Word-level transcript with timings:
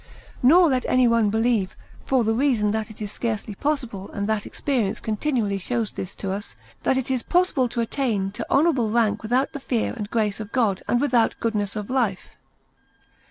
Nor 0.41 0.67
let 0.69 0.87
anyone 0.87 1.29
believe, 1.29 1.75
for 2.07 2.23
the 2.23 2.33
reason 2.33 2.71
that 2.71 2.89
it 2.89 3.03
is 3.03 3.11
scarcely 3.11 3.53
possible 3.53 4.09
and 4.09 4.27
that 4.27 4.47
experience 4.47 4.99
continually 4.99 5.59
shows 5.59 5.91
this 5.93 6.15
to 6.15 6.31
us, 6.31 6.55
that 6.81 6.97
it 6.97 7.11
is 7.11 7.21
possible 7.21 7.69
to 7.69 7.81
attain 7.81 8.31
to 8.31 8.45
honourable 8.51 8.89
rank 8.89 9.21
without 9.21 9.53
the 9.53 9.59
fear 9.59 9.93
and 9.93 10.09
grace 10.09 10.39
of 10.39 10.51
God 10.51 10.81
and 10.87 10.99
without 10.99 11.35
goodness 11.39 11.75
of 11.75 11.91
life. 11.91 12.29